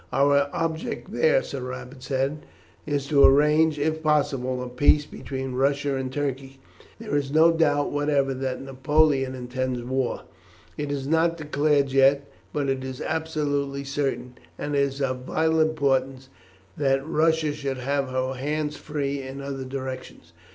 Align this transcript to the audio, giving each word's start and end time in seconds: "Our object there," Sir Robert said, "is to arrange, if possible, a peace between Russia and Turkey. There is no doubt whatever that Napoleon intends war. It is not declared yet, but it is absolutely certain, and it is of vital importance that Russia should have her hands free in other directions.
"Our 0.11 0.49
object 0.51 1.11
there," 1.11 1.43
Sir 1.43 1.61
Robert 1.61 2.01
said, 2.01 2.39
"is 2.87 3.05
to 3.09 3.23
arrange, 3.23 3.77
if 3.77 4.01
possible, 4.01 4.63
a 4.63 4.67
peace 4.67 5.05
between 5.05 5.51
Russia 5.53 5.93
and 5.95 6.11
Turkey. 6.11 6.59
There 6.99 7.15
is 7.15 7.31
no 7.31 7.51
doubt 7.51 7.91
whatever 7.91 8.33
that 8.33 8.59
Napoleon 8.63 9.35
intends 9.35 9.83
war. 9.83 10.23
It 10.75 10.91
is 10.91 11.05
not 11.07 11.37
declared 11.37 11.91
yet, 11.91 12.25
but 12.51 12.67
it 12.67 12.83
is 12.83 12.99
absolutely 12.99 13.83
certain, 13.83 14.39
and 14.57 14.73
it 14.73 14.81
is 14.81 15.03
of 15.03 15.19
vital 15.19 15.59
importance 15.61 16.29
that 16.77 17.07
Russia 17.07 17.53
should 17.53 17.77
have 17.77 18.09
her 18.09 18.33
hands 18.33 18.77
free 18.77 19.21
in 19.21 19.39
other 19.39 19.65
directions. 19.65 20.33